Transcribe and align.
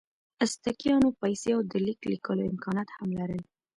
ازتکیانو 0.45 1.07
پیسې 1.21 1.49
او 1.55 1.61
د 1.71 1.73
لیک 1.85 2.01
لیکلو 2.11 2.43
امکانات 2.51 2.89
هم 2.97 3.09
لرل. 3.19 3.41